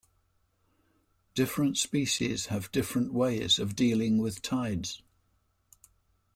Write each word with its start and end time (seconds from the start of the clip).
Different 1.35 1.77
species 1.77 2.47
have 2.47 2.71
different 2.71 3.13
ways 3.13 3.59
of 3.59 3.75
dealing 3.75 4.17
with 4.17 4.41
tides. 4.41 5.03